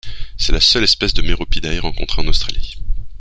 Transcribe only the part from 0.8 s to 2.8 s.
espèce de Meropidae rencontrée en Australie.